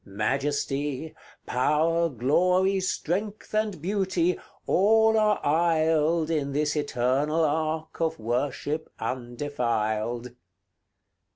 Majesty, 0.03 1.13
Power, 1.45 2.09
Glory, 2.09 2.79
Strength, 2.79 3.53
and 3.53 3.79
Beauty, 3.79 4.39
all 4.65 5.15
are 5.15 5.39
aisled 5.45 6.31
In 6.31 6.53
this 6.53 6.75
eternal 6.75 7.43
ark 7.45 8.01
of 8.01 8.17
worship 8.17 8.89
undefiled. 8.97 10.31